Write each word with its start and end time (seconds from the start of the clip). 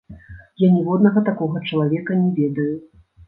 Я 0.61 0.69
ніводнага 0.77 1.23
такога 1.27 1.61
чалавека 1.71 2.17
не 2.23 2.31
ведаю. 2.39 2.69